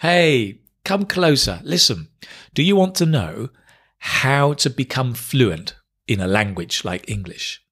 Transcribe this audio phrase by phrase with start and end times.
[0.00, 1.60] Hey, come closer.
[1.64, 2.08] Listen.
[2.52, 3.48] Do you want to know
[3.98, 5.74] how to become fluent
[6.06, 7.62] in a language like English?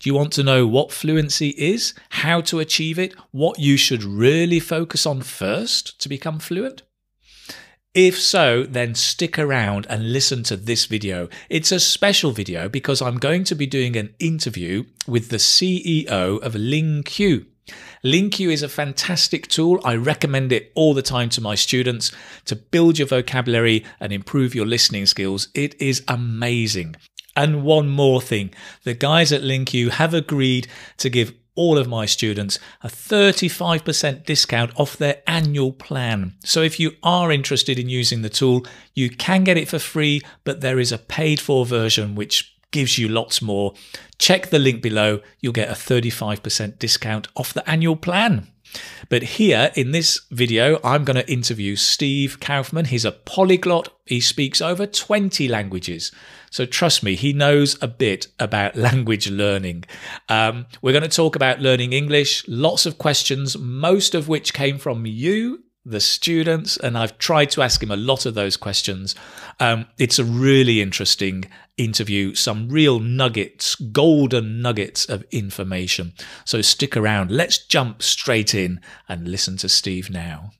[0.00, 4.02] Do you want to know what fluency is, how to achieve it, what you should
[4.02, 6.82] really focus on first to become fluent?
[7.94, 11.28] If so, then stick around and listen to this video.
[11.48, 16.08] It's a special video because I'm going to be doing an interview with the CEO
[16.42, 17.46] of LingQ.
[18.04, 19.80] LingQ is a fantastic tool.
[19.84, 22.12] I recommend it all the time to my students
[22.44, 25.48] to build your vocabulary and improve your listening skills.
[25.54, 26.96] It is amazing.
[27.34, 28.52] And one more thing
[28.84, 30.68] the guys at LingQ have agreed
[30.98, 36.34] to give all of my students a 35% discount off their annual plan.
[36.44, 40.20] So if you are interested in using the tool, you can get it for free,
[40.44, 43.74] but there is a paid for version which gives you lots more.
[44.18, 48.48] Check the link below, you'll get a 35% discount off the annual plan.
[49.08, 52.86] But here in this video, I'm going to interview Steve Kaufmann.
[52.86, 53.88] He's a polyglot.
[54.04, 56.12] He speaks over 20 languages.
[56.50, 59.84] So trust me, he knows a bit about language learning.
[60.28, 64.78] Um, we're going to talk about learning English, lots of questions, most of which came
[64.78, 69.14] from you the students, and I've tried to ask him a lot of those questions.
[69.60, 71.44] Um, it's a really interesting
[71.76, 76.12] interview, some real nuggets, golden nuggets of information.
[76.44, 77.30] So stick around.
[77.30, 80.50] Let's jump straight in and listen to Steve now.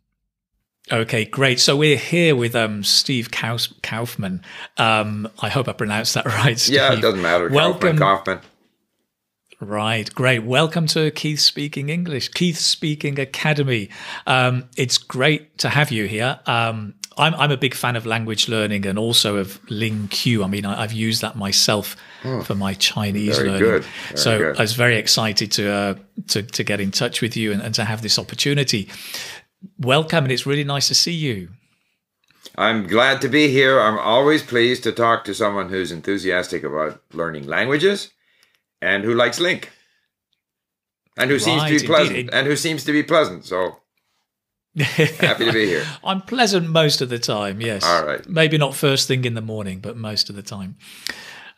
[0.93, 1.59] Okay, great.
[1.59, 4.43] So we're here with um, Steve Kauf- Kaufmann.
[4.77, 6.59] Um, I hope I pronounced that right.
[6.59, 6.77] Steve.
[6.77, 7.49] Yeah, it doesn't matter.
[7.49, 8.39] Welcome, Kaufman.
[8.39, 8.41] Kaufmann.
[9.59, 10.41] Right, great.
[10.41, 13.89] Welcome to Keith Speaking English, Keith Speaking Academy.
[14.27, 16.39] Um, it's great to have you here.
[16.45, 20.45] Um, I'm, I'm a big fan of language learning and also of LingQ.
[20.45, 23.65] I mean, I, have used that myself oh, for my Chinese very learning.
[23.65, 23.87] Good.
[24.15, 24.59] So good.
[24.59, 25.95] I was very excited to, uh,
[26.29, 28.91] to to get in touch with you and, and to have this opportunity.
[29.79, 31.49] Welcome, and it's really nice to see you.
[32.57, 33.81] I'm glad to be here.
[33.81, 38.11] I'm always pleased to talk to someone who's enthusiastic about learning languages
[38.81, 39.67] and who likes LingQ,
[41.17, 42.17] And who right, seems to be pleasant.
[42.17, 42.35] Indeed.
[42.35, 43.45] And who seems to be pleasant.
[43.45, 43.77] So
[44.77, 45.85] happy to be here.
[46.05, 47.85] I'm pleasant most of the time, yes.
[47.85, 48.27] All right.
[48.29, 50.77] Maybe not first thing in the morning, but most of the time.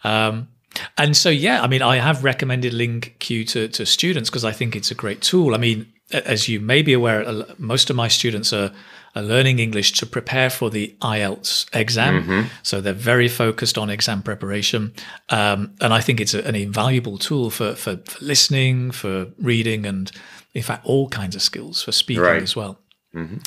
[0.04, 0.48] Um,
[0.96, 4.76] and so, yeah, I mean, I have recommended LingQ to, to students because I think
[4.76, 5.54] it's a great tool.
[5.54, 8.72] I mean, as you may be aware, most of my students are
[9.14, 12.22] are learning English to prepare for the IELTS exam.
[12.22, 12.48] Mm-hmm.
[12.62, 14.92] So they're very focused on exam preparation.
[15.28, 19.86] Um, and I think it's a, an invaluable tool for, for, for, listening, for reading,
[19.86, 20.10] and
[20.54, 22.42] in fact, all kinds of skills for speaking right.
[22.42, 22.78] as well.
[23.14, 23.38] Mm-hmm.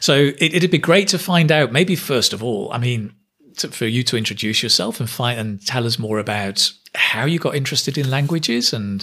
[0.00, 3.14] So it, would be great to find out, maybe first of all, I mean,
[3.58, 7.38] to, for you to introduce yourself and find and tell us more about how you
[7.38, 9.02] got interested in languages and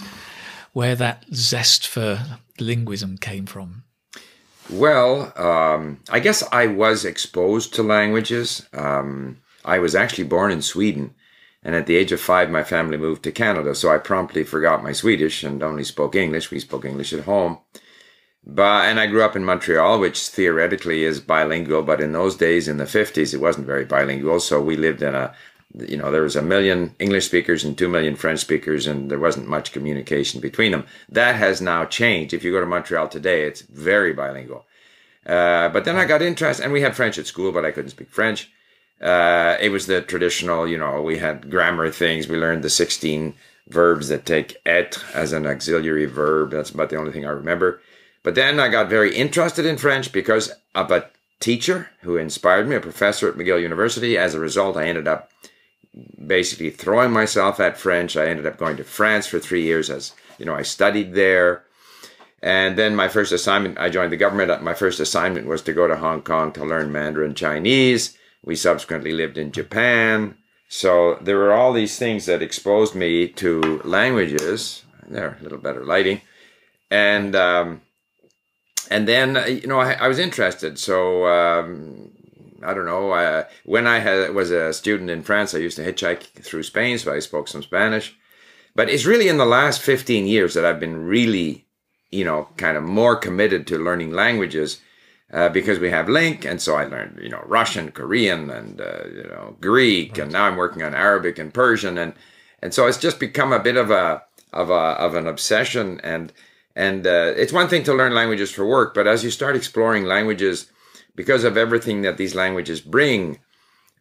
[0.72, 2.20] where that zest for
[2.60, 3.82] linguism came from.
[4.70, 8.66] Well, um, I guess I was exposed to languages.
[8.72, 11.14] Um, I was actually born in Sweden,
[11.62, 13.74] and at the age of five, my family moved to Canada.
[13.74, 16.50] So I promptly forgot my Swedish and only spoke English.
[16.50, 17.58] We spoke English at home.
[18.44, 22.68] But and I grew up in Montreal, which theoretically is bilingual, but in those days,
[22.68, 24.38] in the fifties, it wasn't very bilingual.
[24.38, 25.34] So we lived in a
[25.74, 29.18] you know, there was a million English speakers and two million French speakers, and there
[29.18, 30.86] wasn't much communication between them.
[31.08, 32.32] That has now changed.
[32.32, 34.64] If you go to Montreal today, it's very bilingual.
[35.26, 37.90] Uh, but then I got interested, and we had French at school, but I couldn't
[37.90, 38.50] speak French.
[39.00, 42.28] Uh, it was the traditional, you know, we had grammar things.
[42.28, 43.34] We learned the 16
[43.68, 46.52] verbs that take être as an auxiliary verb.
[46.52, 47.80] That's about the only thing I remember.
[48.22, 51.10] But then I got very interested in French because of a
[51.40, 54.16] teacher who inspired me, a professor at McGill University.
[54.16, 55.30] As a result, I ended up
[56.26, 58.16] basically throwing myself at French.
[58.16, 61.64] I ended up going to France for three years as, you know, I studied there.
[62.42, 64.62] And then my first assignment, I joined the government.
[64.62, 68.16] My first assignment was to go to Hong Kong to learn Mandarin Chinese.
[68.44, 70.36] We subsequently lived in Japan.
[70.68, 74.84] So there were all these things that exposed me to languages.
[75.08, 76.20] There, a little better lighting.
[76.90, 77.80] And, um,
[78.90, 80.78] and then, you know, I, I was interested.
[80.78, 82.12] So, um,
[82.66, 83.12] I don't know.
[83.12, 86.98] Uh, when I had, was a student in France, I used to hitchhike through Spain,
[86.98, 88.16] so I spoke some Spanish.
[88.74, 91.66] But it's really in the last 15 years that I've been really,
[92.10, 94.80] you know, kind of more committed to learning languages
[95.32, 96.44] uh, because we have LingQ.
[96.44, 100.10] And so I learned, you know, Russian, Korean, and, uh, you know, Greek.
[100.10, 100.22] Right.
[100.22, 101.96] And now I'm working on Arabic and Persian.
[101.96, 102.14] And,
[102.62, 104.22] and so it's just become a bit of a,
[104.52, 106.00] of a, of an obsession.
[106.02, 106.32] And,
[106.74, 110.04] and uh, it's one thing to learn languages for work, but as you start exploring
[110.04, 110.70] languages,
[111.16, 113.40] because of everything that these languages bring,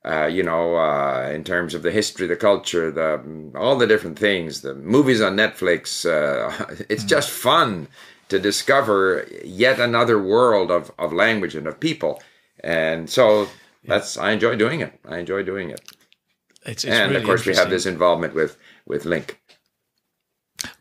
[0.05, 4.19] uh, you know, uh, in terms of the history, the culture, the all the different
[4.19, 6.05] things, the movies on Netflix.
[6.05, 7.09] Uh, it's mm.
[7.09, 7.87] just fun,
[8.29, 12.21] to discover yet another world of, of language and of people.
[12.63, 13.47] And so
[13.85, 14.93] that's I enjoy doing it.
[15.07, 15.81] I enjoy doing it.
[16.65, 19.35] It's, it's and really of course, we have this involvement with with LingQ.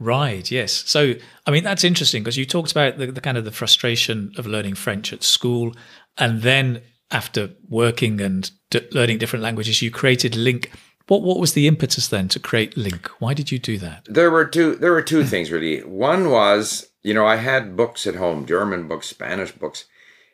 [0.00, 0.50] Right.
[0.50, 0.72] Yes.
[0.86, 1.14] So,
[1.46, 4.46] I mean, that's interesting because you talked about the, the kind of the frustration of
[4.46, 5.75] learning French at school,
[6.16, 10.69] and then after working and d- learning different languages, you created LingQ.
[11.06, 13.08] What what was the impetus then to create LingQ?
[13.19, 14.06] Why did you do that?
[14.08, 14.75] There were two.
[14.76, 15.81] There were two things really.
[15.81, 19.84] One was, you know, I had books at home, German books, Spanish books,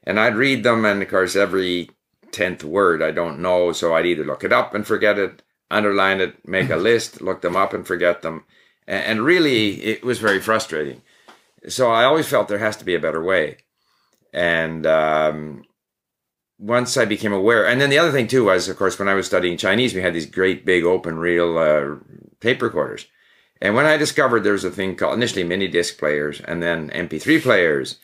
[0.04, 1.90] and I'd read them, and of course, every
[2.30, 6.20] tenth word I don't know, so I'd either look it up and forget it, underline
[6.20, 8.44] it, make a list, look them up and forget them,
[8.86, 11.02] and, and really, it was very frustrating.
[11.68, 13.58] So I always felt there has to be a better way,
[14.32, 15.64] and um,
[16.60, 19.14] once I became aware, and then the other thing too was, of course, when I
[19.14, 21.96] was studying Chinese, we had these great big open reel uh,
[22.40, 23.06] tape recorders.
[23.62, 26.90] And when I discovered there was a thing called initially mini disc players and then
[26.90, 27.96] MP3 players,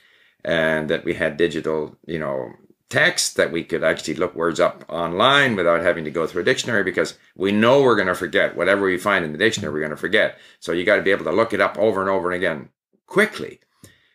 [0.44, 2.52] and that we had digital, you know,
[2.88, 6.44] text that we could actually look words up online without having to go through a
[6.44, 9.80] dictionary because we know we're going to forget whatever we find in the dictionary, we're
[9.80, 10.38] going to forget.
[10.60, 12.68] So you got to be able to look it up over and over and again
[13.06, 13.60] quickly.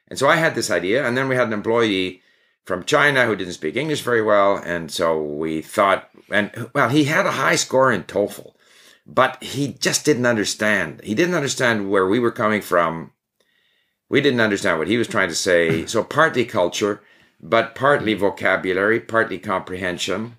[0.08, 2.22] And so I had this idea, and then we had an employee
[2.66, 7.06] from China who didn't speak English very well, and so we thought, and well, he
[7.06, 8.54] had a high score in TOEFL,
[9.06, 11.02] but he just didn't understand.
[11.04, 13.12] He didn't understand where we were coming from.
[14.10, 15.86] We didn't understand what he was trying to say.
[15.88, 17.02] So partly culture,
[17.42, 20.38] but partly vocabulary, partly comprehension.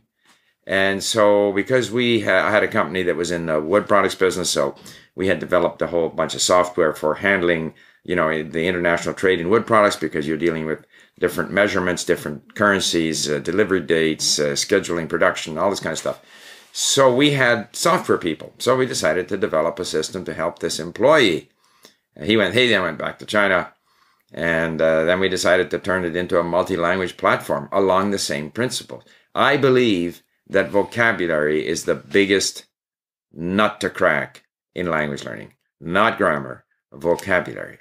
[0.67, 4.51] And so because we ha- had a company that was in the wood products business,
[4.51, 4.77] so
[5.15, 9.41] we had developed a whole bunch of software for handling, you know, the international trade
[9.41, 10.87] in wood products because you're dealing with
[11.19, 16.21] different measurements, different currencies, uh, delivery dates, uh, scheduling production, all this kind of stuff.
[16.73, 18.55] So we had software people.
[18.59, 21.51] So we decided to develop a system to help this employee.
[22.17, 23.73] And he went, he then went back to China.
[24.33, 28.19] And uh, then we decided to turn it into a multi language platform along the
[28.19, 29.05] same principles.
[29.35, 32.65] I believe that vocabulary is the biggest
[33.33, 34.45] nut to crack
[34.75, 37.79] in language learning, not grammar, vocabulary.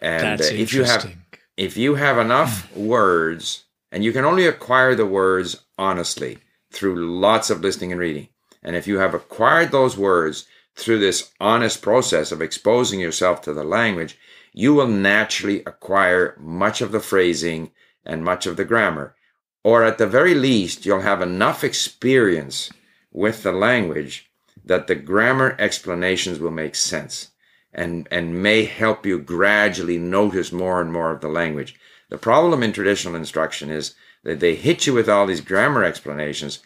[0.00, 1.14] And uh, if you have.
[1.56, 6.38] If you have enough words, and you can only acquire the words honestly
[6.72, 8.28] through lots of listening and reading,
[8.62, 10.46] and if you have acquired those words
[10.76, 14.18] through this honest process of exposing yourself to the language,
[14.52, 17.70] you will naturally acquire much of the phrasing
[18.04, 19.14] and much of the grammar.
[19.62, 22.70] Or at the very least, you'll have enough experience
[23.12, 24.30] with the language
[24.64, 27.30] that the grammar explanations will make sense
[27.74, 31.74] and, and may help you gradually notice more and more of the language.
[32.08, 36.60] The problem in traditional instruction is that they hit you with all these grammar explanations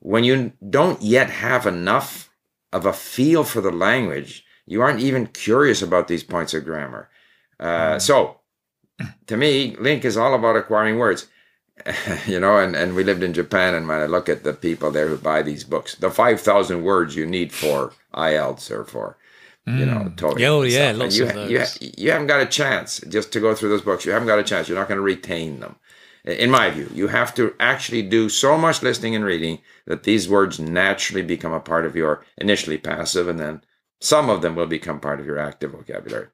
[0.00, 2.30] when you don't yet have enough
[2.72, 4.44] of a feel for the language.
[4.66, 7.08] You aren't even curious about these points of grammar.
[7.58, 8.40] Uh, so,
[9.26, 11.28] to me, LingQ is all about acquiring words.
[12.26, 14.90] you know, and, and we lived in Japan, and when I look at the people
[14.90, 19.18] there who buy these books, the 5,000 words you need for IELTS or for
[19.66, 20.16] you know, mm.
[20.16, 20.38] TOEIC.
[20.38, 20.96] Yeah, oh, yeah, stuff.
[20.98, 21.82] lots and of you, those.
[21.82, 24.04] You, you haven't got a chance just to go through those books.
[24.04, 24.68] You haven't got a chance.
[24.68, 25.76] You're not going to retain them.
[26.24, 30.28] In my view, you have to actually do so much listening and reading that these
[30.28, 33.62] words naturally become a part of your initially passive, and then
[34.00, 36.28] some of them will become part of your active vocabulary.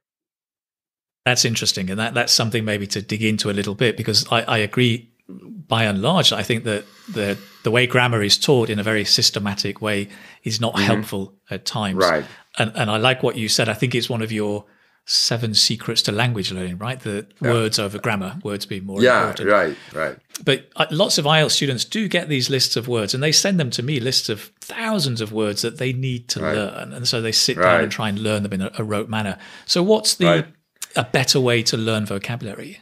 [1.26, 4.42] That's interesting, and that that's something maybe to dig into a little bit because I,
[4.42, 5.08] I agree.
[5.28, 9.04] By and large, I think that the the way grammar is taught in a very
[9.04, 10.08] systematic way
[10.42, 11.98] is not helpful at times.
[11.98, 12.24] Right.
[12.58, 13.68] And and I like what you said.
[13.68, 14.64] I think it's one of your
[15.04, 17.00] seven secrets to language learning, right?
[17.00, 19.50] The words over grammar, words being more Yeah, important.
[19.50, 20.16] right, right.
[20.44, 23.58] But uh, lots of IELTS students do get these lists of words, and they send
[23.58, 26.54] them to me lists of thousands of words that they need to Right.
[26.54, 29.08] learn, and so they sit down and try and learn them in a, a rote
[29.08, 29.38] manner.
[29.66, 30.46] So, what's the Right.
[30.94, 32.80] a better way to learn vocabulary?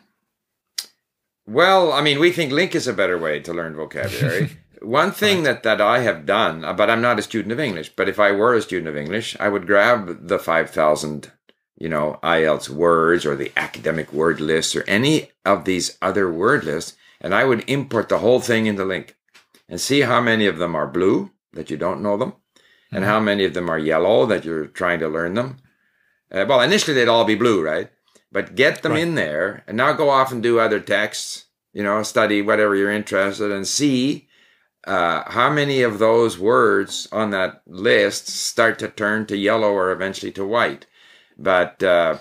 [1.47, 4.51] Well, I mean, we think LingQ is a better way to learn vocabulary.
[4.83, 7.91] One thing that, that I have done, uh, but I'm not a student of English,
[7.97, 11.31] but if I were a student of English, I would grab the 5,000,
[11.77, 16.65] you know, IELTS words or the academic word lists or any of these other word
[16.65, 19.13] lists, and I would import the whole thing into LingQ
[19.69, 22.33] and see how many of them are blue, that you don't know them,
[22.91, 25.59] and how many of them are yellow, that you're trying to learn them.
[26.33, 27.91] Uh, well, initially they'd all be blue, right?
[28.33, 29.03] But get them Right.
[29.03, 32.91] in there and now go off and do other texts, you know, study whatever you're
[32.91, 34.29] interested in, and see
[34.87, 39.93] uh, how many of those words on that list start to turn to yellow or
[39.93, 40.87] eventually to white.
[41.39, 42.19] But, uh,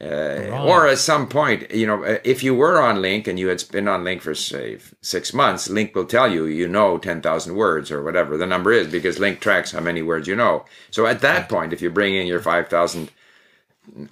[0.00, 3.48] uh, or at some point, you know, uh, if you were on LingQ and you
[3.48, 7.20] had been on LingQ for say six months, LingQ will tell you you know ten
[7.20, 10.64] thousand words or whatever the number is because LingQ tracks how many words you know.
[10.92, 13.10] So at that point, if you bring in your five thousand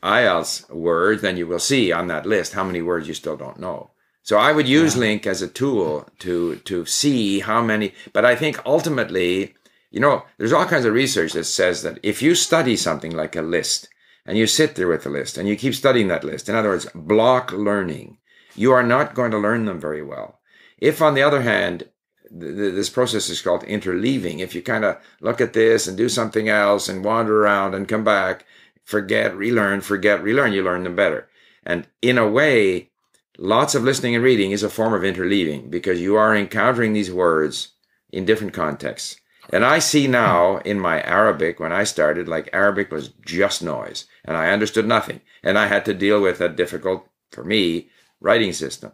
[0.02, 3.60] IELTS words, then you will see on that list how many words you still don't
[3.60, 3.90] know.
[4.26, 7.94] So I would use LingQ as a tool to to see how many.
[8.12, 9.54] But I think ultimately,
[9.92, 13.36] you know, there's all kinds of research that says that if you study something like
[13.36, 13.88] a list
[14.26, 16.70] and you sit there with the list and you keep studying that list, in other
[16.70, 18.18] words, block learning,
[18.56, 20.40] you are not going to learn them very well.
[20.78, 21.88] If, on the other hand,
[22.28, 24.40] this process is called interleaving.
[24.40, 27.86] If you kind of look at this and do something else and wander around and
[27.86, 28.44] come back,
[28.82, 31.28] forget, relearn, forget, relearn, you learn them better.
[31.62, 32.90] And in a way,
[33.38, 37.12] lots of listening and reading is a form of interleaving because you are encountering these
[37.12, 37.72] words
[38.10, 39.16] in different contexts.
[39.50, 44.06] And I see now in my Arabic, when I started, like Arabic was just noise
[44.24, 45.20] and I understood nothing.
[45.42, 47.88] And I had to deal with a difficult, for me,
[48.20, 48.92] writing system.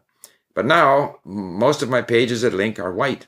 [0.55, 3.27] But now most of my pages at LingQ are white.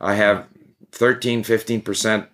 [0.00, 0.48] I have
[0.90, 2.26] 13, 15%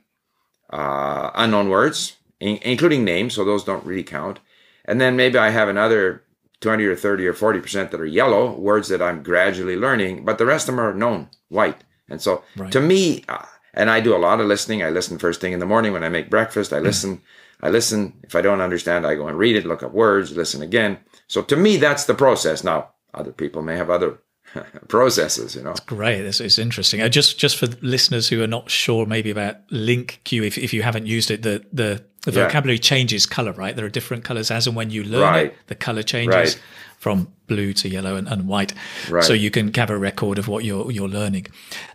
[0.71, 4.41] uh, unknown words, in- including names, so those don't really count.
[4.87, 6.25] And then maybe I have another
[6.61, 10.47] 20 or 30 or 40% that are yellow, words that I'm gradually learning, but the
[10.47, 11.85] rest of them are known, white.
[12.09, 12.73] And so right.
[12.73, 14.83] to me, uh, and I do a lot of listening.
[14.83, 16.73] I listen first thing in the morning when I make breakfast.
[16.73, 17.23] I listen.
[17.61, 18.15] I listen.
[18.23, 20.99] If I don't understand, I go and read it, look up words, listen again.
[21.27, 22.65] So to me, that's the process.
[22.65, 24.19] Now, other people may have other
[24.89, 28.47] processes you know it's great it's, it's interesting uh, just just for listeners who are
[28.47, 32.47] not sure maybe about LingQ if, if you haven't used it the the, the yeah.
[32.47, 35.47] vocabulary changes color right there are different colors as and when you learn right.
[35.47, 36.63] it the color changes right.
[36.99, 38.73] from blue to yellow and, and white
[39.11, 39.25] right.
[39.25, 41.47] so you can have a record of what you're you're learning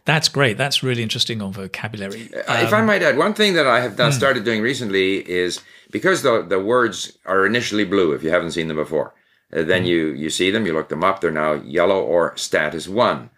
[0.05, 3.53] that's great that's really interesting on vocabulary um, if i um, might add one thing
[3.53, 4.17] that i have done, hmm.
[4.17, 8.67] started doing recently is because the the words are initially blue if you haven't seen
[8.67, 9.13] them before
[9.61, 9.85] then mm-hmm.
[9.85, 11.21] you you see them, you look them up.
[11.21, 13.29] They're now yellow or status one.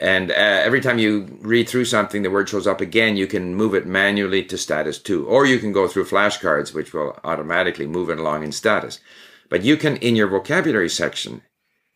[0.00, 3.16] And uh, every time you read through something, the word shows up again.
[3.16, 6.92] You can move it manually to status two, or you can go through flashcards, which
[6.92, 8.98] will automatically move it along in status.
[9.48, 11.42] But you can, in your vocabulary section,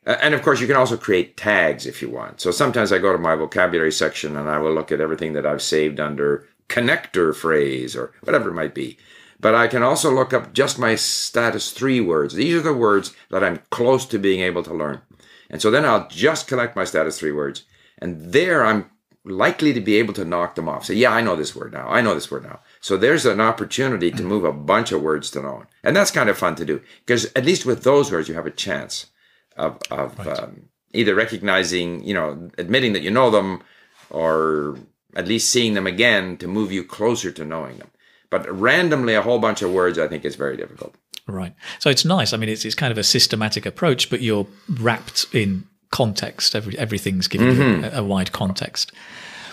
[0.07, 2.41] uh, and of course, you can also create tags if you want.
[2.41, 5.47] So sometimes I go to my vocabulary section and I will look at everything that
[5.47, 8.97] I've saved under connector phrase or whatever it might be.
[9.41, 12.35] But I can also look up just my status three words.
[12.35, 15.01] These are the words that I'm close to being able to learn.
[15.49, 17.65] And so then I'll just collect my status three words.
[17.99, 18.91] And there I'm
[19.25, 20.87] likely to be able to knock them off.
[20.87, 21.89] Say, yeah, I know this word now.
[21.89, 22.61] I know this word now.
[22.81, 25.67] So there's an opportunity to move a bunch of words to known.
[25.83, 28.47] And that's kind of fun to do because at least with those words, you have
[28.47, 29.07] a chance
[29.57, 30.39] of, of right.
[30.39, 33.63] um, either recognizing, you know, admitting that you know them
[34.11, 34.79] or
[35.15, 37.91] at least seeing them again to move you closer to knowing them.
[38.31, 40.95] But randomly, a whole bunch of words, I think, is very difficult.
[41.27, 41.55] Right.
[41.79, 42.33] So it's nice.
[42.33, 44.47] I mean, it's, it's kind of a systematic approach, but you're
[44.81, 46.55] wrapped in context.
[46.55, 47.85] Every, everything's given mm-hmm.
[47.85, 48.93] a, a, wide context.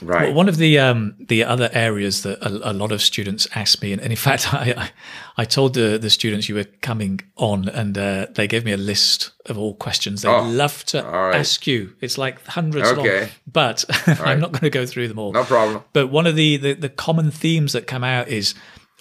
[0.07, 0.33] Right.
[0.33, 3.91] One of the um, the other areas that a, a, lot of students ask me,
[3.91, 4.91] and, and in fact, I
[5.37, 8.77] I told the the students you were coming on, and uh, they gave me a
[8.77, 11.35] list of all questions they'd oh, love to right.
[11.35, 11.93] ask you.
[12.01, 13.21] It's like hundreds okay.
[13.21, 15.31] long, but I'm not going to go through them all.
[15.31, 15.83] No problem.
[15.93, 18.53] But one of the the, the common themes that come out is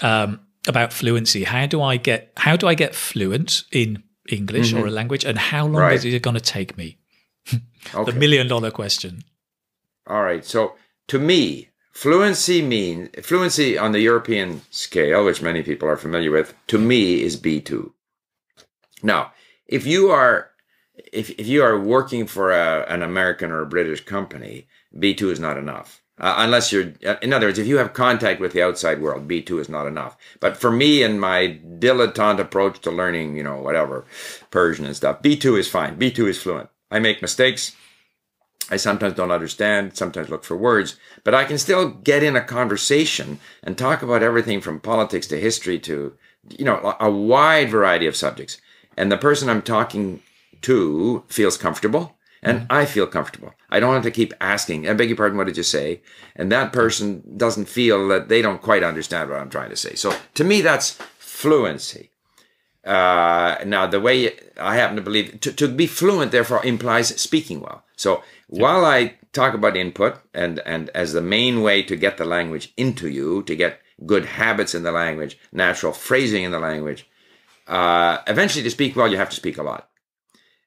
[0.02, 1.44] um, about fluency.
[1.44, 4.82] How do I get how do I get fluent in English mm-hmm.
[4.82, 5.94] or a language, and how long right.
[5.94, 6.99] is it going to take me?
[7.94, 8.11] okay.
[8.11, 9.23] The million dollar question.
[10.06, 10.44] All right.
[10.44, 10.75] So
[11.08, 16.54] to me, fluency means fluency on the European scale, which many people are familiar with,
[16.68, 17.92] to me is B2.
[19.02, 19.32] Now,
[19.66, 20.50] if you are
[20.96, 25.40] if, if you are working for a, an American or a British company, B2 is
[25.40, 26.02] not enough.
[26.18, 26.92] Uh, unless you're,
[27.23, 30.16] in other words, if you have contact with the outside world, B2 is not enough.
[30.38, 34.04] But for me and my dilettante approach to learning, you know, whatever,
[34.50, 35.99] Persian and stuff, B2 is fine.
[35.99, 36.70] B2 is fluent.
[36.90, 37.75] I make mistakes.
[38.71, 42.40] I sometimes don't understand, sometimes look for words, but I can still get in a
[42.40, 46.16] conversation and talk about everything from politics to history to,
[46.49, 48.59] you know, a wide variety of subjects.
[48.97, 50.23] And the person I'm talking
[50.62, 52.73] to feels comfortable and mm-hmm.
[52.73, 53.54] I feel comfortable.
[53.71, 56.02] I don't have to keep asking, I beg your pardon, what did you say?
[56.37, 59.94] And that person doesn't feel that they don't quite understand what I'm trying to say.
[59.94, 62.11] So to me, that's fluency.
[62.85, 67.61] Uh, now, the way I happen to believe to, to be fluent, therefore, implies speaking
[67.61, 67.85] well.
[67.97, 72.25] So while I talk about input and, and as the main way to get the
[72.25, 77.09] language into you, to get good habits in the language, natural phrasing in the language,
[77.67, 79.88] uh, eventually to speak well, you have to speak a lot.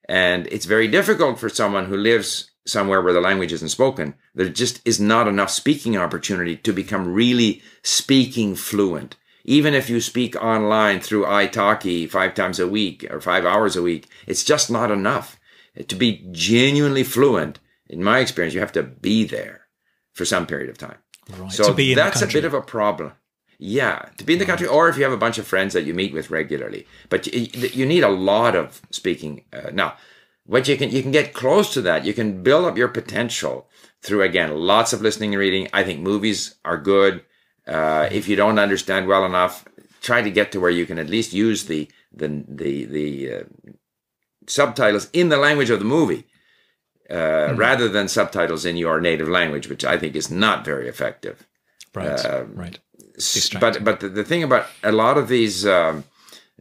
[0.10, 4.16] And it's very difficult for someone who lives somewhere where the language isn't spoken.
[4.34, 9.16] There just is not enough speaking opportunity to become really speaking fluent.
[9.48, 13.82] Even if you speak online through italki five times a week or five hours a
[13.82, 15.40] week, it's just not enough.
[15.88, 19.68] To be genuinely fluent, in my experience, you have to be there
[20.14, 20.98] for some period of time.
[21.38, 21.52] Right.
[21.52, 23.14] So that's a bit of a problem.
[23.60, 25.86] Yeah, to be in the country, or if you have a bunch of friends that
[25.86, 26.86] you meet with regularly.
[27.10, 29.46] But you, you need a lot of speaking.
[29.52, 29.96] Uh, now,
[30.46, 32.06] what you can you can get close to that.
[32.06, 33.68] You can build up your potential
[34.02, 35.68] through again lots of listening and reading.
[35.74, 37.24] I think movies are good.
[37.68, 39.66] Uh, if you don't understand well enough,
[40.02, 43.44] try to get to where you can at least use the the the the uh,
[44.48, 46.26] subtitles in the language of the movie.
[47.10, 47.58] Uh, mm.
[47.58, 51.48] rather than subtitles in your native language, which I think is not very effective.
[51.96, 52.26] Right.
[52.26, 52.80] Um, right.
[53.62, 56.04] But but the, the, thing about a lot of these um,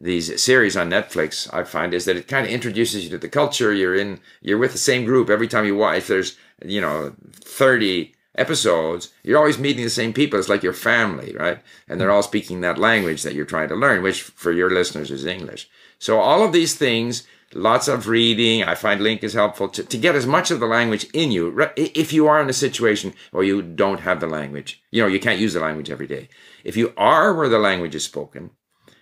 [0.01, 3.29] these series on Netflix, I find, is that it kind of introduces you to the
[3.29, 3.73] culture.
[3.73, 4.21] You're in.
[4.41, 6.07] You're with the same group every time you watch.
[6.07, 9.13] There's you know thirty episodes.
[9.23, 10.39] You're always meeting the same people.
[10.39, 11.61] It's like your family, right?
[11.89, 15.11] And they're all speaking that language that you're trying to learn, which for your listeners
[15.11, 15.69] is English.
[15.99, 18.65] So all of these things lots of reading.
[18.65, 21.69] I find LingQ is helpful to, to get as much of the language in you.
[21.77, 25.21] If you are in a situation where you don't have the language, you know, you
[25.21, 26.29] can't use the language every day.
[26.65, 28.51] If you are where the language is spoken,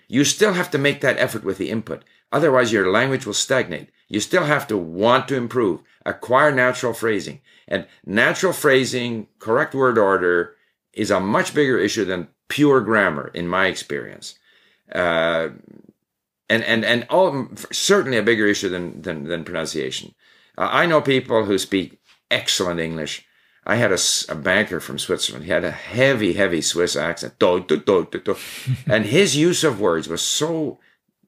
[0.09, 2.05] you still have to make that effort with the input.
[2.31, 3.91] Otherwise, your language will stagnate.
[4.09, 7.41] You still have to want to improve, acquire natural phrasing.
[7.69, 10.57] And natural phrasing, correct word order
[10.93, 14.39] is a much bigger issue than pure grammar, in my experience.
[14.93, 15.49] Uh,
[16.49, 20.15] and and and all certainly a bigger issue than than, than pronunciation.
[20.57, 21.99] Uh, I know people who speak
[22.31, 23.27] excellent English.
[23.67, 25.47] I had a, a, banker from Switzerland.
[25.47, 27.39] He had a heavy, heavy Swiss accent,
[28.87, 30.81] and his use of words was so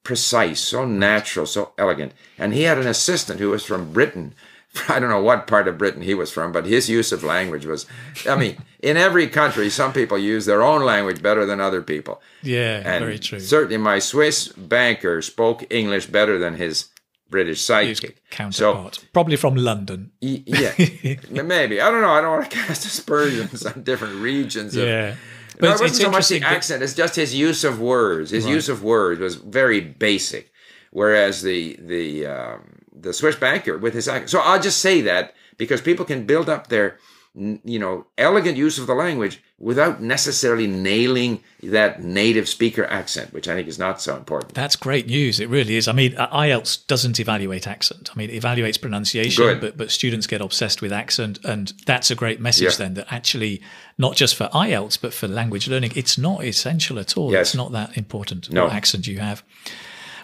[0.03, 2.13] precise, so natural, so elegant.
[2.37, 4.35] And he had an assistant who was from Britain,
[4.89, 7.67] I don't know what part of Britain he was from, but his use of language
[7.67, 7.87] was,
[8.29, 12.21] I mean, in every country, some people use their own language better than other people.
[12.43, 13.41] Yeah, and very true.
[13.41, 16.89] Certainly, my Swiss banker spoke English better than his
[17.31, 18.17] British sidekick.
[18.31, 18.97] Counterpart.
[18.97, 20.13] So, Probably from London.
[20.21, 20.73] yeah,
[21.31, 21.81] maybe.
[21.81, 22.11] I don't know.
[22.11, 24.77] I don't want to cast aspersions on different regions.
[24.77, 25.17] Of, yeah.
[25.59, 28.31] But no, it wasn't so much the accent, it's just his use of words.
[28.31, 28.53] His right.
[28.53, 30.53] use of words was very basic.
[30.91, 34.31] Whereas the, the, um, the Swiss banker with his accent.
[34.31, 36.99] So I'll just say that because people can build up their
[37.37, 43.47] you know elegant use of the language without necessarily nailing that native speaker accent which
[43.47, 46.87] i think is not so important that's great news it really is i mean ielts
[46.87, 51.39] doesn't evaluate accent i mean it evaluates pronunciation but but students get obsessed with accent
[51.45, 52.77] and that's a great message yeah.
[52.79, 53.61] then that actually
[53.99, 57.49] not just for ielts but for language learning it's not essential at all yes.
[57.49, 58.65] it's not that important no.
[58.65, 59.45] what accent you have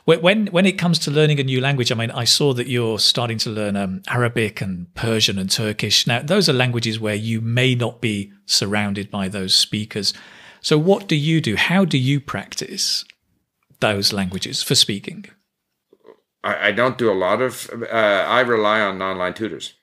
[0.05, 2.99] when when it comes to learning a new language, I mean, I saw that you're
[2.99, 6.07] starting to learn um, Arabic and Persian and Turkish.
[6.07, 10.13] Now, those are languages where you may not be surrounded by those speakers.
[10.61, 11.57] So, what do you do?
[11.57, 13.05] How do you practice
[13.81, 15.27] those languages for speaking?
[16.43, 17.71] I, I don't do a lot of.
[17.71, 19.75] Uh, I rely on online tutors.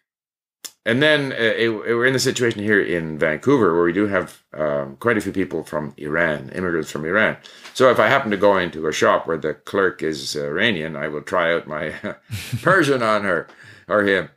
[0.90, 4.08] And then uh, it, it, we're in the situation here in Vancouver where we do
[4.08, 7.38] have um, quite a few people from Iran, immigrants from Iran.
[7.76, 11.08] So if I happen to go into a shop where the clerk is Iranian, I
[11.08, 11.94] will try out my
[12.64, 13.48] Persian on her
[13.88, 14.30] or him.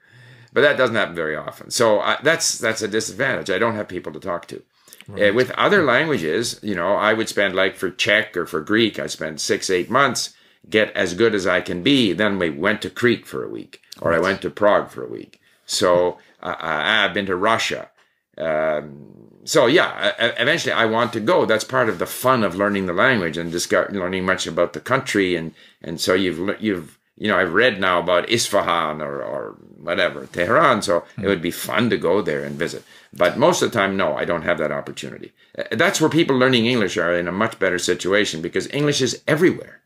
[0.53, 1.71] But that doesn't happen very often.
[1.71, 3.49] So I, that's that's a disadvantage.
[3.49, 4.63] I don't have people to talk to.
[5.09, 5.31] Right.
[5.31, 8.99] Uh, with other languages, you know, I would spend like for Czech or for Greek,
[8.99, 10.35] I spend six, eight months,
[10.69, 12.13] get as good as I can be.
[12.13, 14.19] Then we went to Crete for a week, or right.
[14.19, 15.41] I went to Prague for a week.
[15.65, 17.91] So uh, I've been to Russia.
[18.39, 21.45] Um, so yeah, eventually I want to go.
[21.45, 24.81] That's part of the fun of learning the language and discover, learning much about the
[24.81, 25.35] country.
[25.37, 30.27] And, and so you've, you've, you know, I've read now about Isfahan or, or whatever,
[30.27, 30.83] Tehran.
[30.83, 32.85] So it would be fun to go there and visit.
[33.13, 35.33] But most of the time, no, I don't have that opportunity.
[35.71, 39.82] That's where people learning English are in a much better situation because English is everywhere.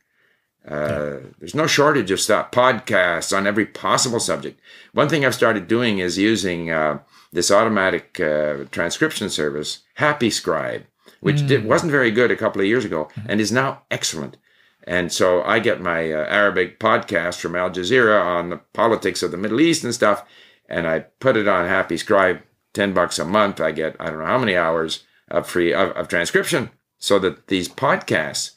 [0.66, 4.60] Uh, There's no shortage of stuff, podcasts on every possible subject.
[4.92, 6.98] One thing I've started doing is using uh,
[7.32, 10.84] this automatic uh, transcription service, Happy Scribe,
[11.20, 11.48] which mm.
[11.48, 13.26] did, wasn't very good a couple of years ago mm.
[13.28, 14.36] and is now excellent.
[14.84, 19.30] And so I get my uh, Arabic podcast from Al Jazeera on the politics of
[19.30, 20.24] the Middle East and stuff,
[20.68, 22.40] and I put it on Happy Scribe,
[22.72, 23.60] ten bucks a month.
[23.60, 27.48] I get I don't know how many hours of free of, of transcription, so that
[27.48, 28.52] these podcasts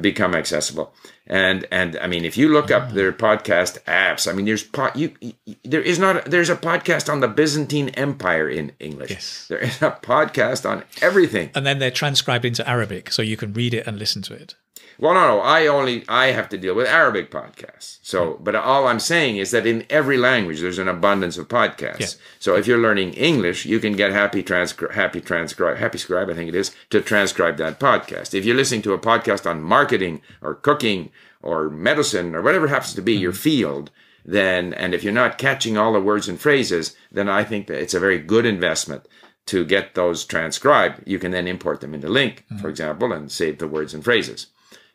[0.00, 0.94] become accessible.
[1.26, 3.12] And and I mean, if you look up their ah.
[3.12, 5.32] podcast apps, I mean, there's pot you, you,
[5.64, 9.10] there is not there's a podcast on the Byzantine Empire in English.
[9.10, 9.46] Yes.
[9.48, 11.50] There is a podcast on everything.
[11.54, 14.54] And then they're transcribed into Arabic, so you can read it and listen to it.
[14.98, 15.40] Well, no, no.
[15.40, 17.98] I only I have to deal with Arabic podcasts.
[18.02, 22.00] So, but all I'm saying is that in every language there's an abundance of podcasts.
[22.00, 22.22] Yeah.
[22.38, 26.34] So if you're learning English, you can get Happy Transcribe, Happy Transcribe, Happy Scribe, I
[26.34, 28.34] think it is, to transcribe that podcast.
[28.34, 31.10] If you're listening to a podcast on marketing or cooking
[31.42, 33.22] or medicine or whatever happens to be mm-hmm.
[33.22, 33.90] your field,
[34.24, 37.80] then and if you're not catching all the words and phrases, then I think that
[37.80, 39.06] it's a very good investment
[39.46, 43.58] to get those transcribed, you can then import them into LingQ, for example, and save
[43.58, 44.46] the words and phrases.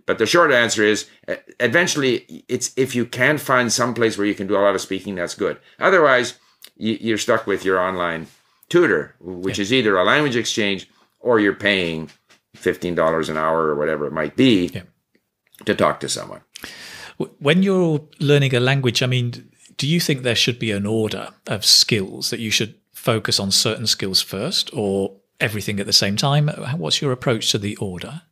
[0.09, 1.07] But the short answer is
[1.59, 4.81] eventually it's if you can find some place where you can do a lot of
[4.81, 5.59] speaking, that's good.
[5.79, 6.39] Otherwise,
[6.77, 8.25] you, you're stuck with your online
[8.69, 12.09] tutor, which is either a language exchange or you're paying
[12.57, 14.81] $15 an hour or whatever it might be Yeah.
[15.65, 16.41] to talk to someone.
[17.37, 21.29] When you're learning a language, I mean, do you think there should be an order
[21.45, 26.15] of skills that you should focus on certain skills first or everything at the same
[26.15, 26.47] time?
[26.77, 28.23] What's your approach to the order?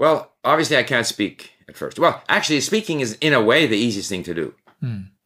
[0.00, 1.98] Well, obviously, I can't speak at first.
[1.98, 4.54] Well, actually, speaking is in a way the easiest thing to do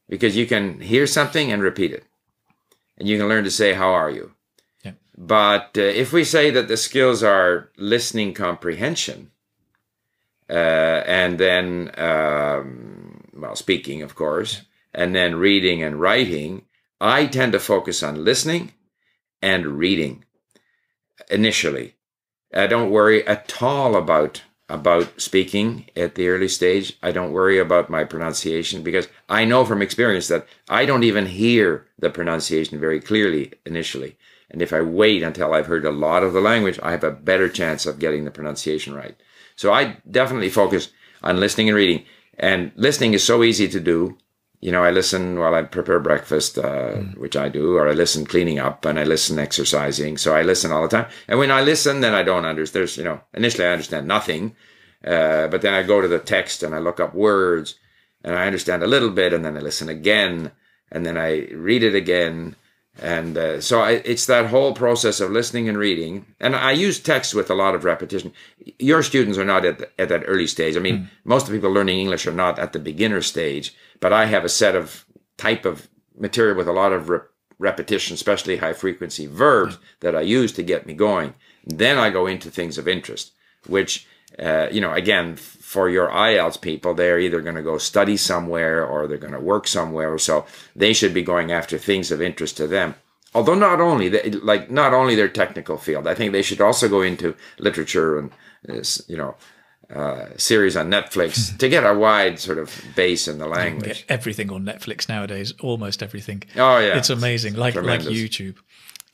[0.09, 2.03] because you can hear something and repeat it,
[2.99, 4.33] and you can learn to say "How are you."
[4.85, 4.95] Yeah.
[5.17, 9.31] But uh, if we say that the skills are listening comprehension,
[10.51, 16.65] uh, and then um, well, speaking, of course, and then reading and writing,
[17.01, 18.73] I tend to focus on listening
[19.41, 20.25] and reading
[21.31, 21.95] initially.
[22.53, 26.97] I don't worry at all about about speaking at the early stage.
[27.03, 31.27] I don't worry about my pronunciation because I know from experience that I don't even
[31.27, 34.17] hear the pronunciation very clearly initially.
[34.51, 37.11] And if I wait until I've heard a lot of the language, I have a
[37.11, 39.17] better chance of getting the pronunciation right.
[39.57, 40.91] So I definitely focus
[41.23, 42.05] on listening and reading.
[42.39, 44.17] And listening is so easy to do.
[44.65, 48.25] You know, I listen while I prepare breakfast, uh, which I do, or I listen
[48.25, 50.17] cleaning up, and I listen exercising.
[50.17, 51.11] So I listen all the time.
[51.29, 52.81] And when I listen, then I don't understand.
[52.81, 54.57] There's, you know, initially I understand nothing,
[55.07, 57.75] uh, but then I go to the text and I look up words,
[58.25, 60.51] and I understand a little bit, and then I listen again,
[60.91, 62.57] and then I read it again,
[63.03, 66.27] and uh, so I, it's that whole process of listening and reading.
[66.39, 68.33] And I use text with a lot of repetition.
[68.79, 70.77] Your students are not at, the, at that early stage.
[70.77, 74.13] I mean, most of the people learning English are not at the beginner stage, but
[74.13, 75.05] I have a set of
[75.37, 77.21] type of material with a lot of re-
[77.59, 81.35] repetition, especially high frequency verbs that I use to get me going.
[81.67, 83.33] Then I go into things of interest,
[83.67, 84.07] which,
[84.39, 88.85] uh, you know, again, for your IELTS people, they're either going to go study somewhere
[88.85, 90.17] or they're going to work somewhere.
[90.19, 92.95] So they should be going after things of interest to them.
[93.35, 96.89] Although not only they, like not only their technical field, I think they should also
[96.89, 98.31] go into literature and
[98.69, 99.35] uh, you know
[99.93, 104.05] uh, series on Netflix to get a wide sort of base in the language.
[104.09, 106.45] everything on Netflix nowadays, almost everything.
[106.55, 108.13] Oh yeah, it's amazing, like like tremendous.
[108.13, 108.57] YouTube.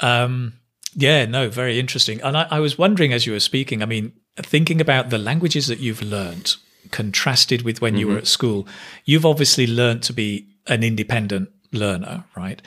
[0.00, 0.54] Um,
[0.94, 2.20] yeah, no, very interesting.
[2.22, 5.66] And I, I was wondering as you were speaking, I mean, thinking about the languages
[5.68, 6.57] that you've learned
[6.90, 8.14] contrasted with when you Mm-hmm.
[8.14, 8.66] were at school,
[9.05, 12.61] you've obviously learned to be an independent learner, right?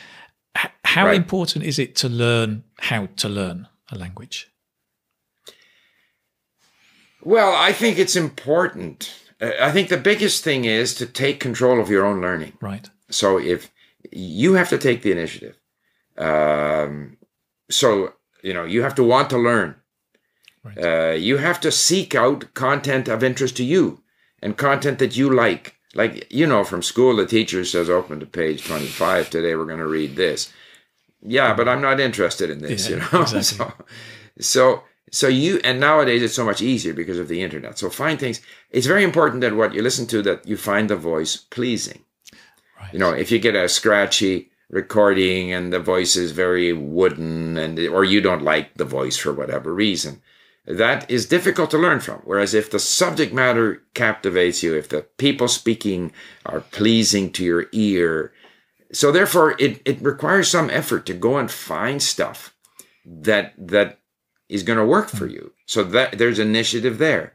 [0.58, 1.16] H- how Right.
[1.16, 4.48] important is it to learn how to learn a language?
[7.22, 9.14] Well, I think it's important.
[9.42, 12.54] Uh, I think the biggest thing is to take control of your own learning.
[12.62, 12.90] Right.
[13.10, 13.72] So if
[14.12, 15.58] you have to take the initiative,
[16.18, 17.18] um,
[17.70, 19.76] so you know you have to want to learn.
[20.64, 20.78] Right.
[20.78, 24.02] Uh, you have to seek out content of interest to you
[24.42, 25.76] and content that you like.
[25.94, 29.30] Like you know, from school, the teacher says, "Open to page twenty-five.
[29.30, 30.52] Today, we're going to read this."
[31.22, 32.90] Yeah, but I'm not interested in this.
[32.90, 33.44] Yeah, you know, exactly.
[33.44, 33.74] so
[34.40, 37.78] so so you and nowadays it's so much easier because of the internet.
[37.78, 38.42] So find things.
[38.72, 42.04] It's very important that what you listen to that you find the voice pleasing.
[42.82, 42.94] Right.
[42.94, 47.80] You know, if you get a scratchy recording and the voice is very wooden and
[47.80, 50.22] or you don't like the voice for whatever reason,
[50.66, 52.22] that is difficult to learn from.
[52.24, 56.12] Whereas if the subject matter captivates you, if the people speaking
[56.46, 58.34] are pleasing to your ear,
[58.92, 62.56] so therefore it, it requires some effort to go and find stuff
[63.06, 64.00] that that
[64.50, 65.52] is going to work for you.
[65.66, 67.34] So that there's initiative there.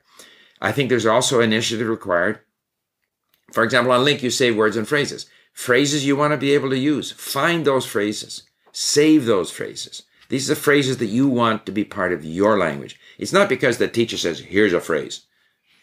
[0.60, 2.40] I think there's also initiative required.
[3.52, 5.26] For example, on LingQ you say words and phrases.
[5.58, 7.10] Phrases you want to be able to use.
[7.10, 8.44] Find those phrases.
[8.70, 10.04] Save those phrases.
[10.28, 12.96] These are the phrases that you want to be part of your language.
[13.18, 15.26] It's not because the teacher says, here's a phrase.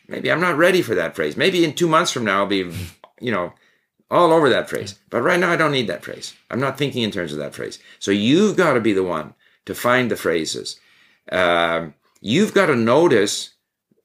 [0.07, 1.35] Maybe I'm not ready for that phrase.
[1.35, 2.71] Maybe in two months from now, I'll be,
[3.19, 3.51] you know,
[4.09, 4.97] all over that phrase.
[5.09, 6.33] But right now, I don't need that phrase.
[6.49, 7.77] I'm not thinking in terms of that phrase.
[7.99, 9.33] So you've got to be the one
[9.65, 10.79] to find the phrases.
[11.33, 13.49] Um, you've got to notice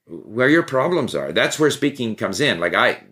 [0.09, 1.31] where your problems are.
[1.31, 2.59] That's where speaking comes in.
[2.59, 3.05] Like I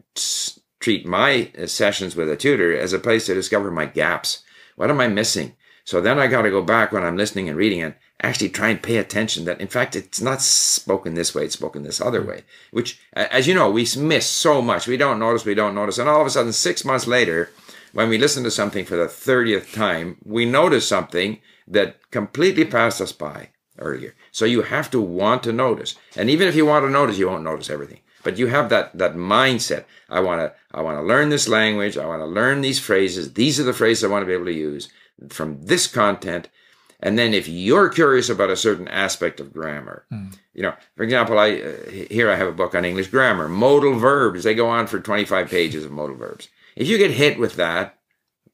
[0.81, 4.43] treat my uh, sessions with a tutor as a place to discover my gaps.
[4.77, 5.55] What am I missing?
[5.85, 8.69] So then I got to go back when I'm listening and reading and actually try
[8.69, 12.23] and pay attention that in fact it's not spoken this way, it's spoken this other
[12.23, 12.45] way.
[12.71, 14.87] Which, as you know, we miss so much.
[14.87, 15.99] We don't notice, we don't notice.
[15.99, 17.51] And all of a sudden, six months later,
[17.93, 23.01] when we listen to something for the 30th time, we notice something that completely passed
[23.01, 24.15] us by earlier.
[24.31, 25.95] So you have to want to notice.
[26.17, 28.01] And even if you want to notice, you won't notice everything.
[28.29, 29.85] But you have that that mindset.
[30.11, 31.97] I want to I want to learn this language.
[31.97, 33.33] I want to learn these phrases.
[33.33, 34.91] These are the phrases I want to be able to use
[35.31, 36.51] from this content.
[37.01, 40.37] And then if you're curious about a certain aspect of grammar, Mm.
[40.53, 43.95] you know, for example, I uh, here I have a book on English grammar, modal
[43.99, 44.45] verbs.
[44.45, 46.49] They go on for 25 pages of modal verbs.
[46.77, 47.97] If you get hit with that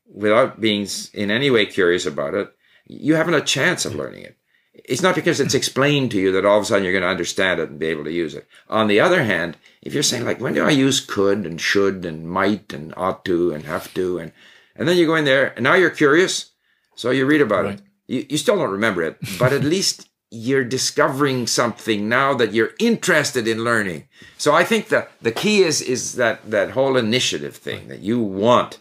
[0.07, 2.55] without being in any way curious about it,
[2.87, 4.37] you haven't a chance of learning it.
[4.85, 7.09] It's not because it's explained to you that all of a sudden you're going to
[7.09, 8.47] understand it and be able to use it.
[8.69, 12.05] On the other hand, if you're saying like, when do I use could and should
[12.05, 14.33] and might and ought to and have to and
[14.77, 16.51] and then you go in there and now you're curious,
[16.97, 17.75] so you read about Right.
[17.75, 17.83] it.
[18.07, 22.73] You, you still don't remember it, but at least you're discovering something now that you're
[22.79, 24.09] interested in learning.
[24.37, 28.21] So I think the the key is is that that whole initiative thing that you
[28.21, 28.81] want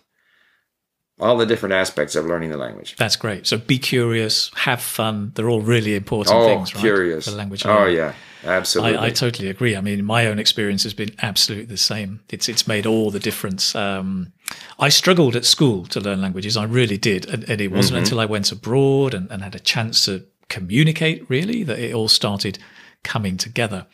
[1.23, 2.95] all the different aspects of learning the language.
[2.97, 3.47] That's great.
[3.47, 5.31] So be curious, have fun.
[5.35, 6.81] They're all really important Oh, things, right?
[6.81, 7.25] curious.
[7.25, 7.95] For language Oh learning.
[7.95, 8.97] yeah, absolutely.
[8.97, 9.75] I, I totally agree.
[9.75, 12.19] I mean, my own experience has been absolutely the same.
[12.29, 13.75] It's it's made all the difference.
[13.75, 14.33] Um,
[14.79, 16.57] I struggled at school to learn languages.
[16.57, 18.03] I really did, and, and it wasn't Mm-hmm.
[18.03, 22.07] until I went abroad and, and had a chance to communicate really that it all
[22.09, 22.59] started
[23.03, 23.85] coming together.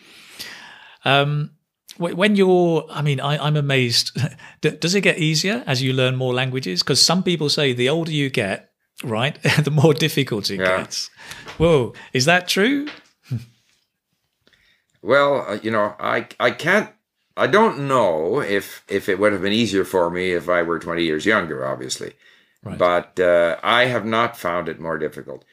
[1.05, 1.51] Um,
[1.99, 4.17] when you're, I mean, I, I'm amazed.
[4.61, 6.81] Does it get easier as you learn more languages?
[6.81, 8.71] Because some people say the older you get,
[9.03, 10.77] right, the more difficult it Yeah.
[10.77, 11.09] gets.
[11.57, 12.87] Whoa, is that true?
[15.01, 16.89] Well, uh, you know, I I can't.
[17.37, 20.79] I don't know if if it would have been easier for me if I were
[20.79, 22.13] 20 years younger, obviously.
[22.63, 22.77] Right.
[22.77, 25.45] But uh, I have not found it more difficult.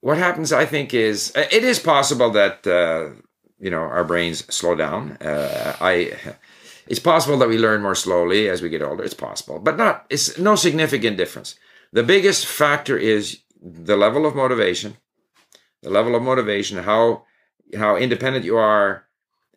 [0.00, 3.20] What happens, I think, is uh, it is possible that uh,
[3.58, 5.12] you know our brains slow down.
[5.20, 6.12] Uh, I.
[6.88, 9.02] It's possible that we learn more slowly as we get older.
[9.02, 10.06] It's possible, but not.
[10.08, 11.56] It's no significant difference.
[11.92, 14.96] The biggest factor is the level of motivation.
[15.82, 17.24] The level of motivation, how
[17.76, 19.06] how independent you are,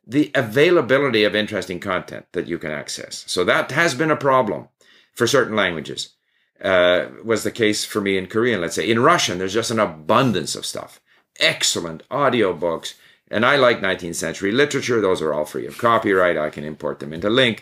[0.06, 3.24] the availability of interesting content that you can access.
[3.28, 4.70] So that has been a problem
[5.14, 6.16] for certain languages.
[6.62, 8.90] Uh, was the case for me in Korean, let's say.
[8.90, 11.00] In Russian, there's just an abundance of stuff.
[11.40, 12.96] Excellent audiobooks.
[13.32, 15.02] And I like 19th century literature.
[15.02, 16.38] Those are all free of copyright.
[16.38, 17.60] I can import them into LingQ.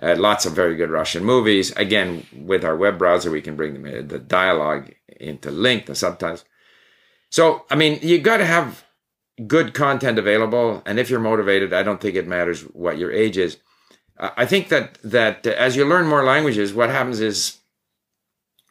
[0.00, 1.72] Uh, lots of very good Russian movies.
[1.72, 5.94] Again, with our web browser, we can bring them in, the dialogue into LingQ, the
[5.96, 6.44] subtitles.
[7.30, 8.84] So, I mean, you got to have
[9.46, 13.38] good content available and if you're motivated i don't think it matters what your age
[13.38, 13.58] is
[14.18, 17.57] i think that that uh, as you learn more languages what happens is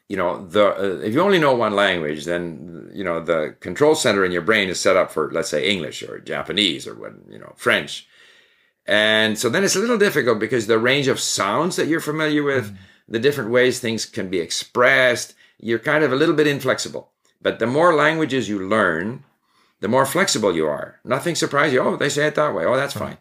[0.07, 3.95] you know the uh, if you only know one language then you know the control
[3.95, 7.13] center in your brain is set up for let's say english or japanese or what
[7.29, 8.07] you know french
[8.85, 12.43] and so then it's a little difficult because the range of sounds that you're familiar
[12.43, 12.75] with
[13.07, 17.59] the different ways things can be expressed you're kind of a little bit inflexible but
[17.59, 19.23] the more languages you learn
[19.79, 20.99] the more flexible you are.
[21.03, 21.81] Nothing surprises you.
[21.81, 22.65] Oh, they say it that way.
[22.65, 23.17] Oh, that's fine.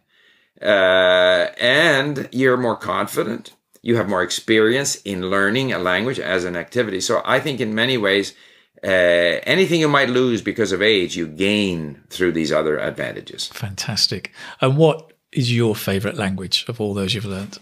[0.60, 3.54] Uh, and you're more confident.
[3.86, 7.00] You have more experience in learning a language as an activity.
[7.00, 8.34] So I think in many ways,
[8.82, 13.46] uh, anything you might lose because of age, you gain through these other advantages.
[13.46, 14.32] Fantastic.
[14.60, 17.58] And what is your favorite language of all those you've learned?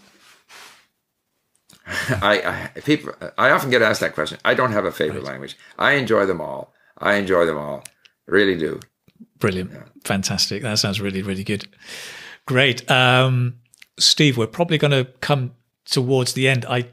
[1.85, 4.39] I, I people I often get asked that question.
[4.43, 5.55] I don't have a favorite language.
[5.77, 6.73] I enjoy them all.
[6.97, 7.83] I enjoy them all.
[8.25, 8.79] Really do.
[9.37, 9.71] Brilliant.
[10.03, 10.63] Fantastic.
[10.63, 11.67] That sounds really, really good.
[12.47, 12.89] Great.
[12.89, 13.57] Um,
[13.99, 15.51] Steve, we're probably going to come
[15.85, 16.65] towards the end.
[16.65, 16.89] I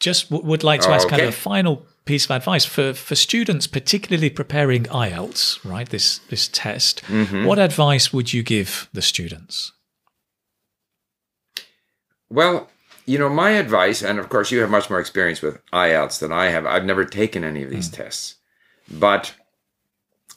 [0.00, 3.14] just w- would like to ask kind of a final piece of advice for, for
[3.14, 5.88] students, particularly preparing IELTS, right?
[5.88, 7.02] This this test.
[7.04, 7.44] Mm-hmm.
[7.44, 9.72] What advice would you give the students?
[12.30, 12.68] Well,
[13.06, 16.32] you know, my advice, and of course, you have much more experience with IELTS than
[16.32, 16.66] I have.
[16.66, 17.96] I've never taken any of these mm.
[17.96, 18.36] tests.
[18.90, 19.34] But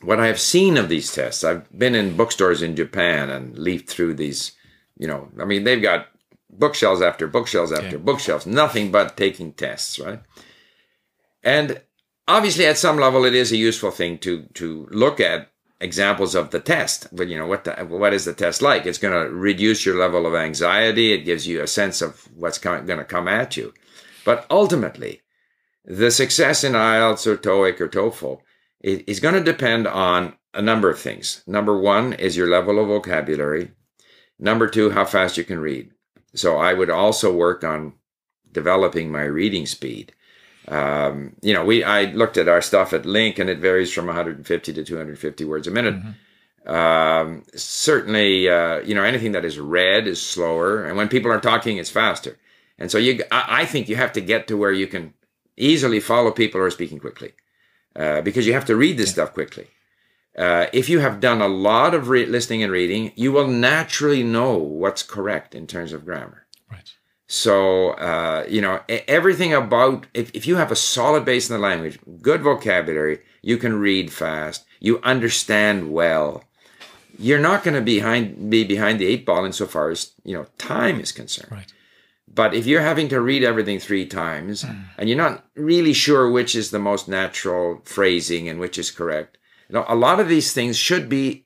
[0.02, 3.90] what I have seen of these tests, I've been in bookstores in Japan and leafed
[3.90, 4.54] through these,
[4.98, 6.08] you know, I mean, they've got
[6.52, 8.04] bookshelves after bookshelves after Yeah.
[8.04, 10.22] bookshelves, nothing but taking tests, right?
[11.44, 11.82] And
[12.28, 16.52] obviously, at some level, it is a useful thing to to look at examples of
[16.52, 17.08] the test.
[17.12, 18.86] But you know what the, what is the test like?
[18.86, 21.12] It's going to reduce your level of anxiety.
[21.14, 23.74] It gives you a sense of what's going to come at you.
[24.24, 25.22] But ultimately,
[25.84, 28.42] the success in IELTS or TOEIC or TOEFL
[28.82, 31.44] is going to depend on a number of things.
[31.48, 33.72] Number one is your level of vocabulary.
[34.38, 35.92] Number two, how fast you can read.
[36.34, 37.94] So I would also work on
[38.52, 40.13] developing my reading speed.
[40.67, 44.06] Um, you know, we I looked at our stuff at LingQ, and it varies from
[44.06, 45.96] 150 to 250 words a minute.
[46.65, 51.39] Um, certainly, uh, you know, anything that is read is slower, and when people are
[51.39, 52.38] talking, it's faster.
[52.78, 55.13] And so you, I, I think you have to get to where you can
[55.58, 57.34] easily follow people who are speaking quickly,
[57.96, 59.67] uh, because you have to read this stuff quickly.
[60.38, 64.24] Uh, if you have done a lot of re- listening and reading, you will naturally
[64.24, 66.46] know what's correct in terms of grammar.
[66.72, 66.89] Right.
[67.28, 71.62] So, uh, you know, everything about, if, if you have a solid base in the
[71.62, 76.44] language, good vocabulary, you can read fast, you understand well,
[77.20, 81.00] you're not going to behind, be behind the eight ball insofar as, you know, time
[81.00, 81.52] is concerned.
[81.52, 81.74] Right.
[82.34, 84.65] But if you're having to read everything three times
[84.98, 89.38] and you're not really sure which is the most natural phrasing and which is correct,
[89.72, 91.46] you know, a lot of these things should be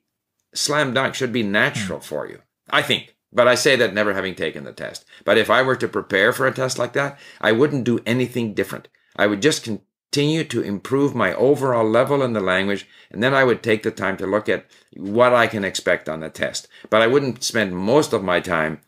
[0.52, 2.04] slam dunk, should be natural hmm.
[2.04, 2.40] for you.
[2.68, 3.14] I think.
[3.32, 5.04] But I say that never having taken the test.
[5.24, 8.54] But if I were to prepare for a test like that, I wouldn't do anything
[8.54, 8.88] different.
[9.14, 13.44] I would just continue to improve my overall level in the language, and then I
[13.44, 16.66] would take the time to look at what I can expect on the test.
[16.90, 18.80] But I wouldn't spend most of my time,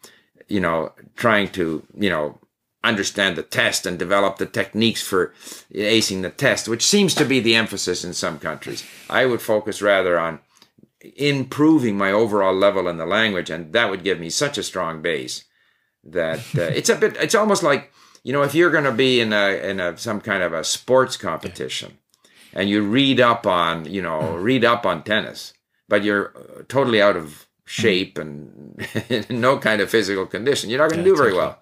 [0.49, 2.41] you know, trying to, you know,
[2.85, 5.35] understand the test and develop the techniques for
[5.75, 8.85] acing the test, which seems to be the emphasis in some countries.
[9.11, 10.41] I would focus rather on
[11.17, 15.03] improving my overall level in the language, and that would give me such a strong
[15.03, 15.45] base
[16.05, 17.17] that uh, it's a bit.
[17.17, 20.21] It's almost like you know, if you're going to be in a in a some
[20.21, 21.99] kind of a sports competition,
[22.53, 25.53] and you read up on you know read up on tennis,
[25.89, 30.79] but you're uh, totally out of shape and in no kind of physical condition, you're
[30.79, 31.61] not going to Yeah, do very well.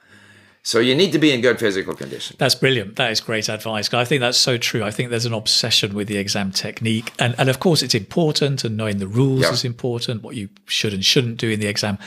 [0.66, 2.34] So you need to be in good physical condition.
[2.40, 2.96] That's brilliant.
[2.96, 3.94] That is great advice.
[3.94, 4.82] I think that's so true.
[4.82, 7.12] I think there's an obsession with the exam technique.
[7.20, 9.52] And, and of course, it's important and knowing the rules Yeah.
[9.52, 11.98] is important, what you should and shouldn't do in the exam.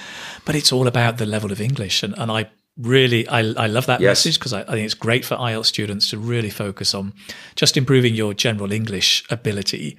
[0.43, 2.03] But it's all about the level of English.
[2.03, 4.25] And, and I really, I, I love that Yes.
[4.25, 7.13] message because I, I think it's great for IELTS students to really focus on
[7.55, 9.97] just improving your general English ability,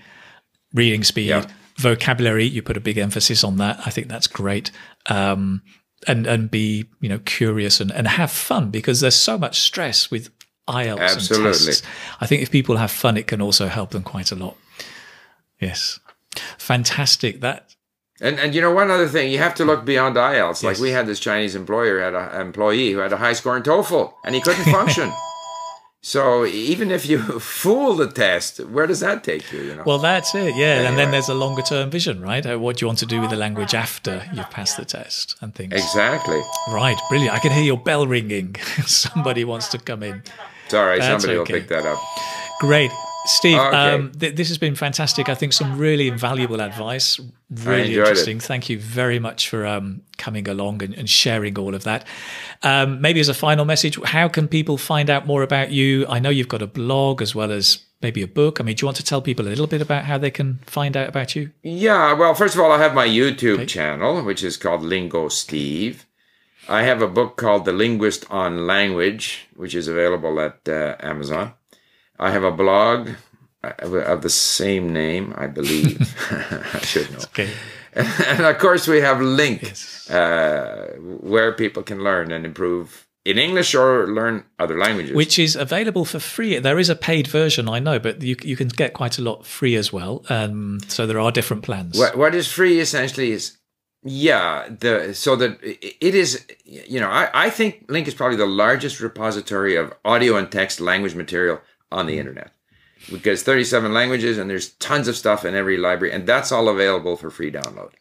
[0.75, 1.47] reading speed, Yeah.
[1.79, 2.45] vocabulary.
[2.45, 3.81] You put a big emphasis on that.
[3.87, 4.71] I think that's great.
[5.07, 5.63] Um,
[6.07, 10.11] and and be you know curious and, and have fun because there's so much stress
[10.11, 10.31] with
[10.69, 11.47] IELTS Absolutely.
[11.47, 11.83] and tests.
[12.21, 14.57] I think if people have fun, it can also help them quite a lot.
[15.61, 16.01] Yes,
[16.59, 17.41] fantastic.
[17.41, 17.75] That
[18.21, 20.63] And and you know one other thing, you have to look beyond IELTS.
[20.63, 23.63] Like we had this Chinese employer had an employee who had a high score in
[23.63, 25.13] TOEFL and he couldn't function.
[26.03, 29.61] so even if you fool the test, where does that take you?
[29.63, 29.83] You know.
[29.85, 30.55] well, that's it.
[30.57, 32.45] Yeah, and then there's a longer term vision, right?
[32.45, 35.37] Uh, What do you want to do with the language after you've passed the test
[35.41, 35.73] and things.
[35.75, 36.41] exactly.
[36.69, 37.35] Right, brilliant.
[37.35, 38.55] I can hear your bell ringing.
[38.87, 40.23] Somebody wants to come in.
[40.69, 40.99] Sorry.
[41.01, 41.53] That's Somebody okay.
[41.53, 41.99] will pick that up.
[42.61, 42.91] Great.
[43.27, 43.77] Steve, Okay.
[43.77, 45.29] um, th- this has been fantastic.
[45.29, 47.97] I think some really invaluable advice, really enjoyed it.
[47.99, 48.41] interesting.
[48.41, 52.07] Thank you very much for um, coming along and, and sharing all of that.
[52.63, 56.07] Um, maybe as a final message, how can people find out more about you?
[56.09, 58.59] I know you've got a blog as well as maybe a book.
[58.59, 60.59] I mean, do you want to tell people a little bit about how they can
[60.65, 61.51] find out about you?
[61.63, 63.67] Yeah, well, first of all, I have my YouTube Okay.
[63.67, 66.07] channel, which is called Lingo Steve.
[66.69, 71.53] I have a book called The Linguist on Language, which is available at uh, Amazon.
[72.21, 73.09] I have a blog
[73.65, 75.99] uh, of the same name, I believe.
[76.75, 77.19] I should know.
[77.31, 77.51] Okay.
[77.95, 80.11] and of course, we have LingQ, Yes.
[80.11, 85.15] uh, where people can learn and improve in English or learn other languages.
[85.15, 86.59] Which is available for free.
[86.59, 89.45] There is a paid version, I know, but you, you can get quite a lot
[89.47, 90.25] free as well.
[90.29, 91.99] Um, so there are different plans.
[91.99, 93.59] What, what is free essentially is,
[94.03, 98.47] yeah, the so that it is, you know, I, I think LingQ is probably the
[98.47, 102.53] largest repository of audio and text language material on the internet
[103.11, 107.17] because 37 languages and there's tons of stuff in every library and that's all available
[107.17, 107.93] for free download.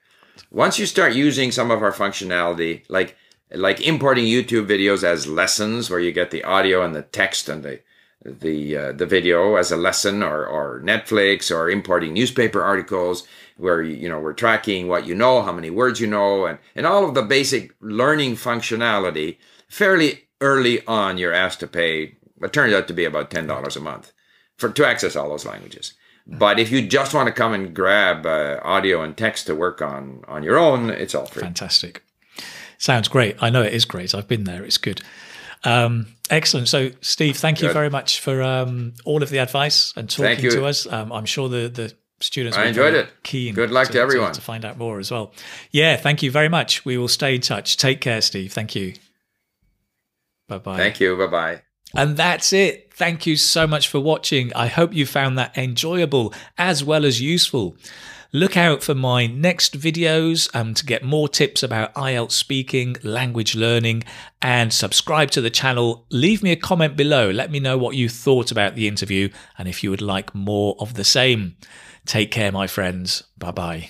[0.51, 3.15] Once you start using some of our functionality, like
[3.51, 7.63] like importing YouTube videos as lessons, where you get the audio and the text and
[7.63, 7.79] the
[8.23, 13.81] the uh, the video as a lesson, or or Netflix, or importing newspaper articles, where
[13.81, 17.05] you know we're tracking what you know, how many words you know, and and all
[17.07, 19.37] of the basic learning functionality.
[19.67, 22.15] Fairly early on, you're asked to pay.
[22.41, 24.13] It turns out to be about ten dollars a month
[24.57, 25.93] for to access all those languages.
[26.27, 29.81] But if you just want to come and grab uh, audio and text to work
[29.81, 31.41] on on your own, it's all free.
[31.41, 32.03] Fantastic.
[32.77, 33.35] Sounds great.
[33.41, 34.13] I know it is great.
[34.13, 34.63] I've been there.
[34.63, 35.01] It's good.
[35.63, 36.69] Um, excellent.
[36.69, 37.73] So, Steve, thank you Good.
[37.73, 40.87] very much for um, all of the advice and talking to us.
[40.87, 43.09] Um, I'm sure the the students I enjoyed it.
[43.23, 43.53] Keen.
[43.53, 44.33] Good luck to everyone.
[44.33, 45.33] to find out more as well.
[45.71, 45.97] Yeah.
[45.97, 46.85] Thank you very much.
[46.85, 47.75] We will stay in touch.
[47.75, 48.53] Take care, Steve.
[48.53, 48.93] Thank you.
[50.47, 50.77] Bye bye.
[50.77, 51.17] Thank you.
[51.17, 51.61] Bye bye.
[51.95, 52.93] And that's it.
[52.93, 54.53] Thank you so much for watching.
[54.53, 57.75] I hope you found that enjoyable as well as useful.
[58.31, 63.55] Look out for my next videos um, to get more tips about IELTS speaking, language
[63.55, 64.03] learning,
[64.39, 66.05] and subscribe to the channel.
[66.11, 67.31] Leave me a comment below.
[67.31, 70.75] Let me know what you thought about the interview and if you would like more
[70.79, 71.55] of the same.
[72.05, 73.23] Take care, my friends.
[73.35, 73.89] Bye bye.